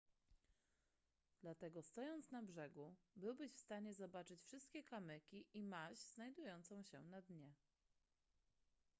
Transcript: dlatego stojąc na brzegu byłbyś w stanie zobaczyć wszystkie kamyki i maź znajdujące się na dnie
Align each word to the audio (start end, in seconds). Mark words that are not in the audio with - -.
dlatego 1.41 1.81
stojąc 1.83 2.31
na 2.31 2.41
brzegu 2.43 2.95
byłbyś 3.15 3.53
w 3.53 3.59
stanie 3.59 3.93
zobaczyć 3.95 4.41
wszystkie 4.43 4.83
kamyki 4.83 5.45
i 5.53 5.63
maź 5.63 5.97
znajdujące 5.97 6.83
się 6.83 6.99
na 7.01 7.21
dnie 7.21 7.53